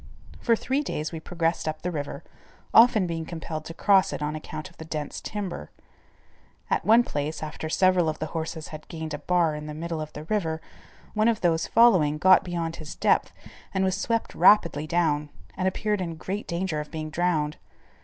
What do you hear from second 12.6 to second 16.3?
his depth and was swept rapidly down, and appeared in